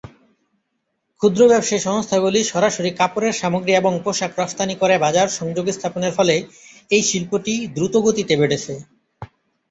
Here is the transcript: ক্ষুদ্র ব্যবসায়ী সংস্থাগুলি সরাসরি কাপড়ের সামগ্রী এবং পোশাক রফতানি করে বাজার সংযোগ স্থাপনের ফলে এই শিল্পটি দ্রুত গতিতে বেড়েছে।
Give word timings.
ক্ষুদ্র 1.21 1.41
ব্যবসায়ী 1.47 1.81
সংস্থাগুলি 1.81 2.39
সরাসরি 2.43 2.89
কাপড়ের 2.99 3.39
সামগ্রী 3.41 3.71
এবং 3.75 3.93
পোশাক 4.03 4.31
রফতানি 4.37 4.75
করে 4.81 4.95
বাজার 4.97 5.27
সংযোগ 5.39 5.65
স্থাপনের 5.71 6.15
ফলে 6.17 6.35
এই 6.91 7.03
শিল্পটি 7.09 7.53
দ্রুত 7.75 7.93
গতিতে 8.05 8.33
বেড়েছে। 8.41 8.73